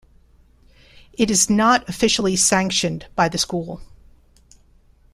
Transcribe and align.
It 1.13 1.29
is 1.29 1.47
not 1.47 1.87
officially 1.87 2.35
sanctioned 2.35 3.05
by 3.15 3.29
the 3.29 3.37
school. 3.37 3.81